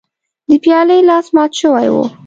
[0.49, 1.95] د پیالې لاس مات شوی و.